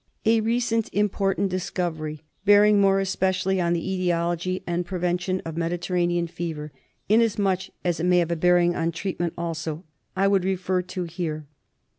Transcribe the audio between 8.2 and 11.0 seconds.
a bearing or treatment also, I would refer